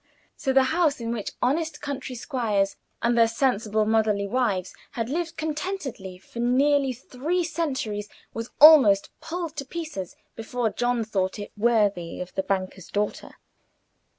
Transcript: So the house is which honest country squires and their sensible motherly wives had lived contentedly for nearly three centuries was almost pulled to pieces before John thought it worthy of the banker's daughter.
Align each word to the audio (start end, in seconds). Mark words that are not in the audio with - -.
So 0.35 0.51
the 0.51 0.63
house 0.73 0.99
is 0.99 1.05
which 1.09 1.33
honest 1.43 1.79
country 1.79 2.15
squires 2.15 2.75
and 3.03 3.15
their 3.15 3.27
sensible 3.27 3.85
motherly 3.85 4.25
wives 4.25 4.73
had 4.93 5.09
lived 5.11 5.37
contentedly 5.37 6.17
for 6.17 6.39
nearly 6.39 6.91
three 6.91 7.43
centuries 7.43 8.09
was 8.33 8.49
almost 8.59 9.11
pulled 9.21 9.55
to 9.57 9.63
pieces 9.65 10.15
before 10.35 10.71
John 10.71 11.03
thought 11.03 11.37
it 11.37 11.51
worthy 11.55 12.19
of 12.19 12.33
the 12.33 12.41
banker's 12.41 12.87
daughter. 12.87 13.35